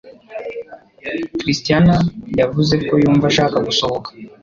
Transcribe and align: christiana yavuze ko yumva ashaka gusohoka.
christiana 1.39 1.95
yavuze 2.39 2.73
ko 2.87 2.93
yumva 3.03 3.25
ashaka 3.31 3.57
gusohoka. 3.67 4.09